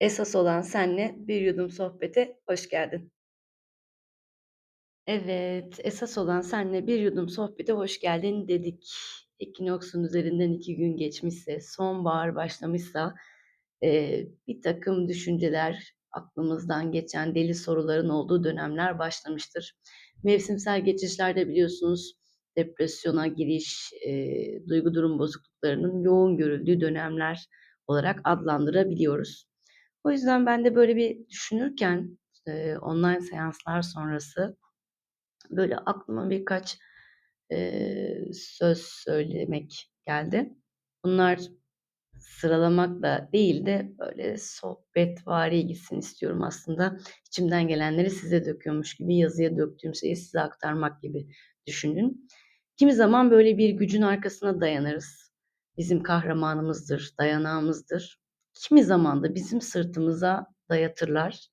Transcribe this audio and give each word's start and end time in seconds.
Esas 0.00 0.34
olan 0.36 0.62
senle 0.62 1.14
bir 1.18 1.40
yudum 1.40 1.70
sohbete 1.70 2.36
hoş 2.46 2.68
geldin. 2.68 3.12
Evet, 5.06 5.80
esas 5.84 6.18
olan 6.18 6.40
senle 6.40 6.86
bir 6.86 7.00
yudum 7.00 7.28
sohbete 7.28 7.72
hoş 7.72 8.00
geldin 8.00 8.48
dedik. 8.48 8.90
Ekinoks'un 9.40 10.04
üzerinden 10.04 10.52
2 10.52 10.76
gün 10.76 10.96
geçmişse, 10.96 11.60
sonbahar 11.60 12.34
başlamışsa, 12.36 13.14
eee, 13.82 14.28
birtakım 14.48 15.08
düşünceler, 15.08 15.94
aklımızdan 16.12 16.92
geçen 16.92 17.34
deli 17.34 17.54
soruların 17.54 18.08
olduğu 18.08 18.44
dönemler 18.44 18.98
başlamıştır. 18.98 19.74
Mevsimsel 20.24 20.84
geçişlerde 20.84 21.48
biliyorsunuz 21.48 22.14
depresyona 22.56 23.26
giriş, 23.26 23.92
eee, 24.06 24.62
duygu 24.68 24.94
durum 24.94 25.18
bozukluklarının 25.18 26.02
yoğun 26.02 26.36
görüldüğü 26.36 26.80
dönemler 26.80 27.46
olarak 27.86 28.20
adlandırabiliyoruz. 28.24 29.47
O 30.08 30.12
yüzden 30.12 30.46
ben 30.46 30.64
de 30.64 30.74
böyle 30.74 30.96
bir 30.96 31.28
düşünürken, 31.28 32.18
eee, 32.46 32.78
online 32.78 33.20
seanslar 33.20 33.82
sonrası 33.82 34.56
böyle 35.50 35.76
aklıma 35.78 36.30
birkaç, 36.30 36.78
eee, 37.50 38.30
söz 38.34 38.78
söylemek 38.82 39.90
geldi. 40.06 40.54
Bunlar 41.04 41.40
sıralamakla 42.18 43.30
değil 43.32 43.66
de 43.66 43.92
böyle 43.98 44.38
sohbetvari 44.38 45.66
gitsin 45.66 45.98
istiyorum 45.98 46.42
aslında. 46.42 46.98
İçimden 47.28 47.68
gelenleri 47.68 48.10
size 48.10 48.44
döküyormuş 48.46 48.96
gibi, 48.96 49.16
yazıya 49.18 49.58
döktüğüm 49.58 49.94
şeyi 49.94 50.16
size 50.16 50.40
aktarmak 50.40 51.02
gibi 51.02 51.28
düşünün. 51.66 52.28
Kimi 52.76 52.94
zaman 52.94 53.30
böyle 53.30 53.58
bir 53.58 53.70
gücün 53.70 54.02
arkasına 54.02 54.60
dayanırız. 54.60 55.32
Bizim 55.78 56.02
kahramanımızdır, 56.02 57.14
dayanağımızdır. 57.20 58.20
Kimi 58.62 58.84
zaman 58.84 59.22
da 59.22 59.34
bizim 59.34 59.60
sırtımıza 59.60 60.46
dayatırlar. 60.70 61.48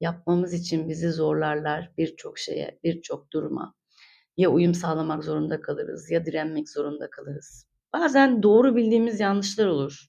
Yapmamız 0.00 0.54
için 0.54 0.88
bizi 0.88 1.12
zorlarlar 1.12 1.92
birçok 1.98 2.38
şeye, 2.38 2.80
birçok 2.84 3.32
duruma. 3.32 3.74
Ya 4.36 4.50
uyum 4.50 4.74
sağlamak 4.74 5.24
zorunda 5.24 5.60
kalırız 5.60 6.10
ya 6.10 6.26
direnmek 6.26 6.70
zorunda 6.70 7.10
kalırız. 7.10 7.66
Bazen 7.92 8.42
doğru 8.42 8.76
bildiğimiz 8.76 9.20
yanlışlar 9.20 9.66
olur. 9.66 10.06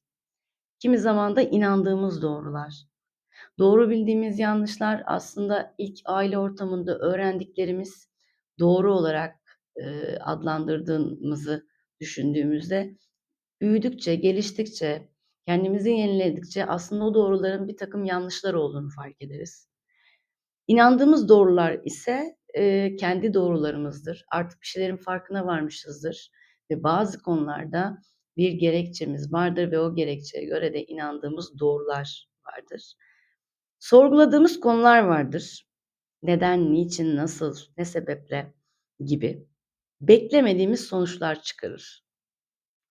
Kimi 0.80 0.98
zaman 1.00 1.36
da 1.36 1.42
inandığımız 1.42 2.22
doğrular. 2.22 2.74
Doğru 3.60 3.90
bildiğimiz 3.90 4.40
yanlışlar 4.40 5.04
aslında 5.06 5.76
ilk 5.78 6.00
aile 6.06 6.38
ortamında 6.38 6.98
öğrendiklerimiz 7.00 8.10
doğru 8.60 8.94
olarak, 8.94 9.36
eee, 9.78 10.18
adlandırdığımızı 10.22 11.68
düşündüğümüzde 12.02 12.98
büyüdükçe, 13.62 14.16
geliştikçe, 14.16 15.10
kendimizi 15.48 15.92
yeniledikçe 15.92 16.66
aslında 16.68 17.06
o 17.06 17.16
doğruların 17.16 17.70
birtakım 17.70 18.06
yanlışlar 18.06 18.56
olduğunu 18.56 18.90
fark 18.92 19.24
ederiz. 19.24 19.70
İnandığımız 20.68 21.30
doğrular 21.30 21.80
ise, 21.86 22.38
eee, 22.56 22.96
kendi 22.96 23.34
doğrularımızdır. 23.34 24.26
Artık 24.32 24.62
bir 24.62 24.68
şeylerin 24.68 24.98
farkına 24.98 25.46
varmışızdır 25.46 26.32
ve 26.72 26.84
bazı 26.84 27.22
konularda 27.22 27.98
bir 28.38 28.52
gerekçemiz 28.52 29.34
vardır 29.34 29.72
ve 29.72 29.80
o 29.80 29.96
gerekçeye 29.96 30.46
göre 30.46 30.74
de 30.74 30.86
inandığımız 30.86 31.60
doğrular 31.60 32.28
vardır. 32.46 32.94
Sorguladığımız 33.80 34.60
konular 34.60 35.00
vardır. 35.04 35.68
Neden, 36.24 36.74
niçin, 36.74 37.16
nasıl, 37.18 37.58
ne 37.78 37.86
sebeple 37.86 38.54
gibi. 39.06 39.48
Beklemediğimiz 40.02 40.82
sonuçlar 40.88 41.44
çıkarır. 41.44 42.07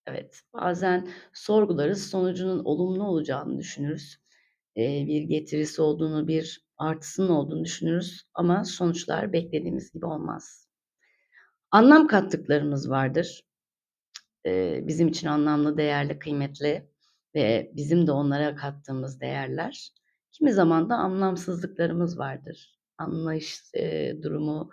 Evet, 0.07 0.41
bazen 0.55 1.09
sorgularız, 1.35 2.11
sonucunun 2.11 2.65
olumlu 2.65 3.05
olacağını 3.05 3.59
düşünürüz. 3.59 4.17
Eee, 4.77 5.05
bir 5.09 5.23
getirisi 5.23 5.83
olduğunu, 5.83 6.29
bir 6.29 6.67
artısının 6.79 7.29
olduğunu 7.29 7.65
düşünürüz 7.65 8.23
ama 8.35 8.65
sonuçlar 8.65 9.33
beklediğimiz 9.33 9.93
gibi 9.93 10.07
olmaz. 10.07 10.69
Anlam 11.71 12.07
kattıklarımız 12.07 12.91
vardır. 12.91 13.43
Eee, 14.45 14.85
bizim 14.87 15.09
için 15.09 15.29
anlamlı, 15.29 15.77
değerli, 15.79 16.19
kıymetli 16.19 16.91
ve 17.35 17.71
bizim 17.77 18.07
de 18.07 18.13
onlara 18.13 18.57
kattığımız 18.57 19.21
değerler. 19.21 19.91
Kimi 20.33 20.53
zaman 20.53 20.91
da 20.91 20.97
anlamsızlıklarımız 20.97 22.19
vardır. 22.19 22.79
Anlayış, 22.99 23.61
eee, 23.75 24.23
durumu 24.23 24.71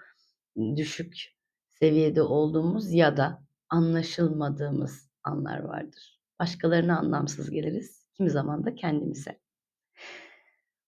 düşük 0.76 1.36
seviyede 1.70 2.22
olduğumuz 2.22 2.92
ya 2.94 3.18
da 3.18 3.44
anlaşılmadığımız 3.70 5.10
anlar 5.24 5.60
vardır. 5.60 6.20
Başkalarına 6.40 7.00
anlamsız 7.00 7.50
geliriz, 7.52 8.06
kimi 8.18 8.30
zaman 8.30 8.66
da 8.66 8.76
kendimize. 8.76 9.40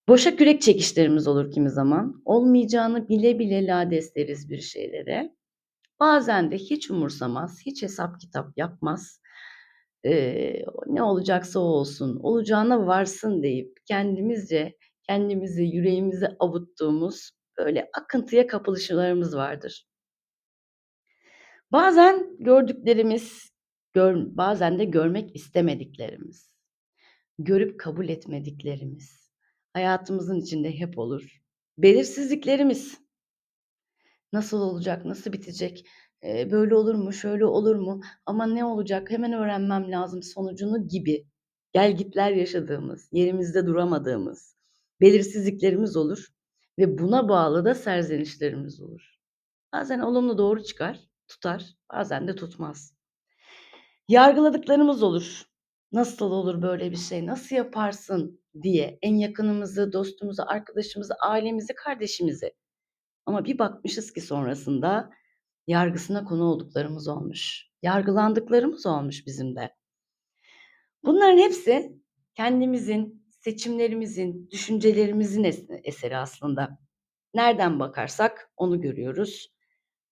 Boşa 0.08 0.36
kürek 0.36 0.62
çekişlerimiz 0.62 1.28
olur 1.28 1.52
kimi 1.52 1.70
zaman. 1.70 2.22
Olmayacağını 2.26 3.10
bile 3.10 3.40
bile 3.40 3.68
lades 3.68 4.16
deriz 4.16 4.50
bir 4.50 4.62
şeylere. 4.62 5.36
Bazen 6.00 6.52
de 6.52 6.58
hiç 6.58 6.92
umursamaz, 6.92 7.60
hiç 7.66 7.84
hesap 7.84 8.20
kitap 8.20 8.58
yapmaz. 8.58 9.22
Eee, 10.04 10.66
ne 10.88 11.04
olacaksa 11.04 11.60
o 11.60 11.64
olsun, 11.64 12.20
olacağına 12.24 12.88
varsın 12.88 13.44
deyip 13.44 13.78
kendimizce 13.86 14.78
kendimizi, 15.10 15.64
yüreğimizi 15.64 16.28
avuttuğumuz 16.40 17.32
böyle 17.58 17.90
akıntıya 17.94 18.48
kapılışlarımız 18.48 19.36
vardır. 19.36 19.88
Bazen 21.72 22.38
gördüklerimiz, 22.40 23.52
gör 23.96 24.38
bazen 24.38 24.80
de 24.80 24.86
görmek 24.86 25.36
istemediklerimiz, 25.36 26.52
görüp 27.40 27.80
kabul 27.80 28.10
etmediklerimiz 28.10 29.32
hayatımızın 29.74 30.42
içinde 30.42 30.80
hep 30.80 30.98
olur. 30.98 31.42
Belirsizliklerimiz. 31.78 32.98
Nasıl 34.34 34.62
olacak, 34.62 35.06
nasıl 35.06 35.34
bitecek, 35.34 35.88
böyle 36.24 36.76
olur 36.76 36.96
mu, 36.96 37.14
şöyle 37.14 37.46
olur 37.46 37.76
mu, 37.76 38.02
ama 38.26 38.46
ne 38.46 38.66
olacak, 38.66 39.12
hemen 39.12 39.34
öğrenmem 39.34 39.92
lazım 39.92 40.24
sonucunu 40.24 40.88
gibi 40.88 41.28
gelgitler 41.74 42.32
yaşadığımız, 42.32 43.10
yerimizde 43.12 43.66
duramadığımız 43.66 44.56
belirsizliklerimiz 45.02 45.96
olur 45.96 46.28
ve 46.80 46.98
buna 46.98 47.30
bağlı 47.30 47.66
da 47.66 47.76
serzenişlerimiz 47.76 48.82
olur. 48.82 49.16
Bazen 49.74 50.00
olumlu 50.00 50.38
doğru 50.38 50.64
çıkar, 50.64 51.00
tutar, 51.28 51.66
bazen 51.94 52.28
de 52.28 52.36
tutmaz. 52.36 52.95
Yargıladıklarımız 54.08 55.04
olur. 55.04 55.44
Nasıl 55.92 56.32
olur 56.32 56.62
böyle 56.62 56.92
bir 56.92 56.98
şey, 56.98 57.26
nasıl 57.26 57.56
yaparsın 57.56 58.42
diye 58.62 59.00
en 59.02 59.16
yakınımızı, 59.16 59.94
dostumuzu, 59.94 60.44
arkadaşımızı, 60.48 61.14
ailemizi, 61.22 61.76
kardeşimizi. 61.76 62.54
Ama 63.26 63.46
bir 63.46 63.60
bakmışız 63.60 64.14
ki 64.14 64.22
sonrasında 64.22 65.10
yargısına 65.68 66.24
konu 66.26 66.44
olduklarımız 66.44 67.08
olmuş. 67.08 67.68
Yargılandıklarımız 67.82 68.86
olmuş 68.86 69.26
bizim 69.26 69.56
de. 69.56 69.76
Bunların 71.04 71.38
hepsi 71.38 72.00
kendimizin, 72.36 73.26
seçimlerimizin, 73.30 74.50
düşüncelerimizin 74.52 75.44
es 75.44 75.66
eseri 75.84 76.18
aslında. 76.18 76.80
Nereden 77.34 77.80
bakarsak 77.80 78.52
onu 78.58 78.82
görüyoruz. 78.82 79.54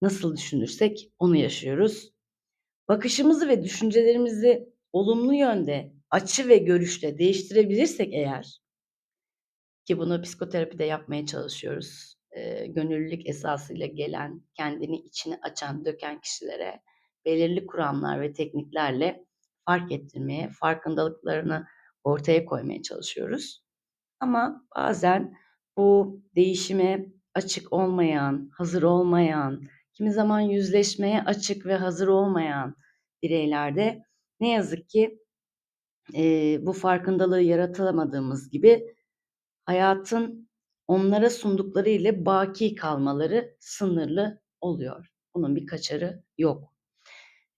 Nasıl 0.02 0.38
düşünürsek 0.38 1.12
onu 1.20 1.36
yaşıyoruz. 1.36 2.14
Bakışımızı 2.88 3.48
ve 3.48 3.64
düşüncelerimizi 3.64 4.70
olumlu 4.94 5.34
yönde, 5.34 5.94
açı 6.12 6.48
ve 6.48 6.58
görüşle 6.58 7.18
değiştirebilirsek 7.18 8.14
eğer 8.14 8.60
ki 9.86 9.98
bunu 9.98 10.22
psikoterapide 10.22 10.84
yapmaya 10.84 11.26
çalışıyoruz. 11.26 12.16
Eee, 12.36 12.68
gönüllülük 12.68 13.30
esasıyla 13.30 13.86
gelen, 13.86 14.42
kendini 14.54 14.96
içine 14.98 15.40
açan, 15.42 15.86
döken 15.86 16.22
kişilere 16.22 16.82
belirli 17.26 17.66
kuramlar 17.66 18.22
ve 18.22 18.34
tekniklerle 18.34 19.26
fark 19.66 19.92
ettirmeye, 19.92 20.50
farkındalıklarını 20.60 21.66
ortaya 22.04 22.46
koymaya 22.46 22.82
çalışıyoruz. 22.82 23.64
Ama 24.20 24.68
bazen 24.76 25.34
bu 25.78 26.22
değişime 26.36 27.06
açık 27.36 27.74
olmayan, 27.74 28.50
hazır 28.58 28.84
olmayan, 28.84 29.62
kimi 29.94 30.12
zaman 30.14 30.40
yüzleşmeye 30.40 31.22
açık 31.24 31.66
ve 31.66 31.76
hazır 31.76 32.08
olmayan 32.08 32.76
bireylerde 33.24 34.04
ne 34.40 34.50
yazık 34.50 34.90
ki, 34.90 35.20
eee, 36.14 36.60
bu 36.62 36.74
farkındalığı 36.74 37.42
yaratamadığımız 37.42 38.50
gibi 38.50 38.96
hayatın 39.66 40.50
onlara 40.88 41.30
sundukları 41.30 41.90
ile 41.90 42.26
baki 42.26 42.76
kalmaları 42.76 43.56
sınırlı 43.60 44.42
oluyor. 44.62 45.12
Bunun 45.36 45.56
bir 45.56 45.68
kaçarı 45.68 46.24
yok. 46.38 46.74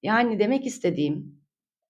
Yani 0.03 0.39
demek 0.39 0.65
istediğim, 0.65 1.41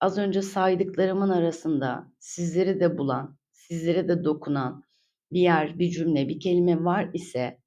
az 0.02 0.18
önce 0.18 0.42
saydıklarımın 0.42 1.30
arasında 1.30 2.14
sizleri 2.20 2.80
de 2.80 2.98
bulan, 2.98 3.38
sizlere 3.52 4.08
de 4.08 4.24
dokunan 4.24 4.84
bir 5.32 5.40
yer, 5.42 5.80
bir 5.80 5.90
cümle, 5.92 6.30
bir 6.30 6.40
kelime 6.40 6.84
var 6.84 7.10
ise 7.14 7.60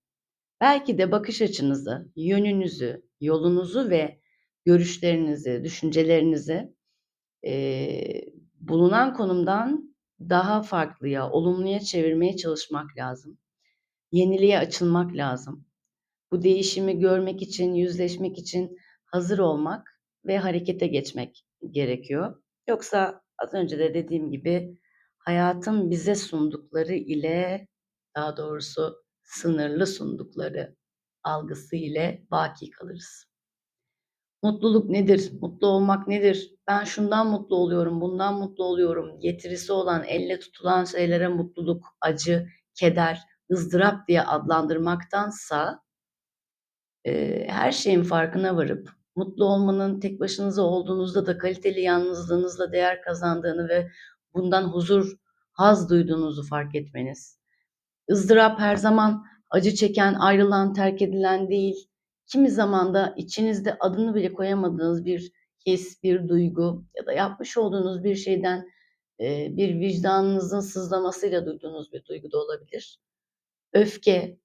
belki 0.60 0.98
de 0.98 1.12
bakış 1.12 1.42
açınızı, 1.42 2.12
yönünüzü, 2.16 3.02
yolunuzu 3.20 3.90
ve 3.90 4.20
görüşlerinizi, 4.64 5.60
düşüncelerinizi, 5.64 6.74
eee, 7.42 8.34
bulunan 8.60 9.14
konumdan 9.14 9.96
daha 10.20 10.62
farklıya, 10.62 11.30
olumluya 11.30 11.80
çevirmeye 11.80 12.36
çalışmak 12.36 12.98
lazım. 12.98 13.38
Yeniliğe 14.12 14.58
açılmak 14.58 15.16
lazım. 15.16 15.66
Bu 16.32 16.42
değişimi 16.42 16.98
görmek 16.98 17.42
için, 17.42 17.74
yüzleşmek 17.74 18.38
için 18.38 18.78
hazır 19.06 19.38
olmak 19.38 20.00
ve 20.26 20.38
harekete 20.38 20.86
geçmek 20.86 21.46
gerekiyor. 21.70 22.42
Yoksa 22.68 23.22
az 23.38 23.54
önce 23.54 23.78
de 23.78 23.94
dediğim 23.94 24.30
gibi 24.30 24.78
hayatın 25.18 25.90
bize 25.90 26.14
sundukları 26.14 26.94
ile 26.94 27.68
daha 28.16 28.36
doğrusu 28.36 28.96
sınırlı 29.28 29.86
sundukları 29.86 30.76
algısı 31.22 31.76
ile 31.76 32.26
baki 32.30 32.70
kalırız. 32.70 33.26
Mutluluk 34.42 34.90
nedir? 34.90 35.32
Mutlu 35.40 35.66
olmak 35.66 36.08
nedir? 36.08 36.54
Ben 36.68 36.84
şundan 36.84 37.26
mutlu 37.26 37.56
oluyorum, 37.56 38.00
bundan 38.00 38.34
mutlu 38.34 38.64
oluyorum. 38.64 39.20
Getirisi 39.20 39.72
olan, 39.72 40.04
elle 40.04 40.38
tutulan 40.38 40.84
şeylere 40.84 41.28
mutluluk, 41.28 41.84
acı, 42.00 42.48
keder, 42.74 43.20
ızdırap 43.52 44.08
diye 44.08 44.22
adlandırmaktansa 44.22 45.82
e, 47.04 47.44
her 47.48 47.72
şeyin 47.72 48.02
farkına 48.02 48.56
varıp 48.56 48.90
mutlu 49.16 49.44
olmanın 49.44 50.00
tek 50.00 50.20
başınıza 50.20 50.62
olduğunuzda 50.62 51.26
da 51.26 51.38
kaliteli 51.38 51.80
yalnızlığınızla 51.80 52.72
değer 52.72 53.02
kazandığını 53.02 53.68
ve 53.68 53.90
bundan 54.34 54.62
huzur, 54.62 55.16
haz 55.52 55.90
duyduğunuzu 55.90 56.42
fark 56.42 56.74
etmeniz. 56.74 57.37
Izdırap 58.10 58.58
her 58.58 58.76
zaman 58.76 59.26
acı 59.50 59.74
çeken, 59.74 60.14
ayrılan, 60.14 60.72
terk 60.72 61.02
edilen 61.02 61.48
değil. 61.48 61.88
Kimi 62.26 62.50
zaman 62.50 62.94
da 62.94 63.14
içinizde 63.16 63.76
adını 63.80 64.14
bile 64.14 64.32
koyamadığınız 64.32 65.04
bir 65.04 65.32
his, 65.66 66.02
bir 66.02 66.28
duygu 66.28 66.84
ya 66.96 67.06
da 67.06 67.12
yapmış 67.12 67.58
olduğunuz 67.58 68.04
bir 68.04 68.14
şeyden 68.14 68.68
bir 69.50 69.80
vicdanınızın 69.80 70.60
sızlamasıyla 70.60 71.46
duyduğunuz 71.46 71.92
bir 71.92 72.04
duygu 72.04 72.32
da 72.32 72.38
olabilir. 72.38 73.00
Öfke, 73.72 74.38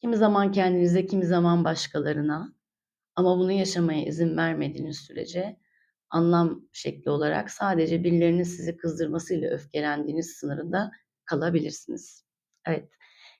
kimi 0.00 0.16
zaman 0.16 0.52
kendinize, 0.52 1.06
kimi 1.06 1.26
zaman 1.26 1.64
başkalarına 1.64 2.54
ama 3.16 3.38
bunu 3.38 3.52
yaşamaya 3.52 4.04
izin 4.06 4.36
vermediğiniz 4.36 4.98
sürece 4.98 5.56
anlam 6.10 6.62
şekli 6.72 7.10
olarak 7.10 7.50
sadece 7.50 8.04
birilerinin 8.04 8.42
sizi 8.42 8.76
kızdırmasıyla 8.76 9.50
öfkelendiğiniz 9.50 10.30
sınırında 10.30 10.90
kalabilirsiniz. 11.24 12.25
Evet, 12.66 12.88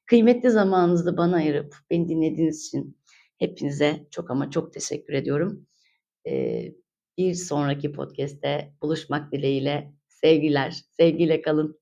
kıymetli 0.07 0.51
zamanınızı 0.51 1.17
bana 1.17 1.37
ayırıp 1.37 1.77
beni 1.91 2.09
dinlediğiniz 2.09 2.67
için 2.67 2.99
hepinize 3.39 4.07
çok 4.11 4.31
ama 4.31 4.51
çok 4.51 4.73
teşekkür 4.73 5.13
ediyorum. 5.13 5.67
Ee, 6.29 6.73
bir 7.19 7.35
sonraki 7.35 7.93
podcast'te 7.93 8.75
buluşmak 8.83 9.33
dileğiyle 9.33 9.95
sevgiler, 10.09 10.77
sevgiyle 10.97 11.43
kalın. 11.43 11.81